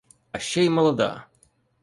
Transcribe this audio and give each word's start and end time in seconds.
А 0.31 0.39
ще 0.39 0.65
й 0.65 0.69
молода! 0.69 1.27